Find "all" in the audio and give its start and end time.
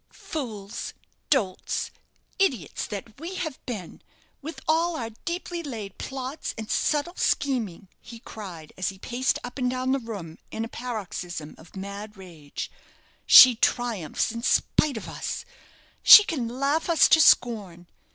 4.67-4.95